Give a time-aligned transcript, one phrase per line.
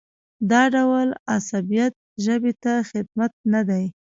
[0.51, 1.93] دا ډول عصبیت
[2.25, 3.85] ژبې ته خدمت نه دی.